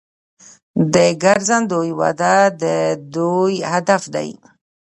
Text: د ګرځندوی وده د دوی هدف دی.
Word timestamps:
د 0.93 0.95
ګرځندوی 1.23 1.91
وده 1.99 2.35
د 2.61 2.63
دوی 3.15 3.53
هدف 3.71 4.03
دی. 4.15 4.29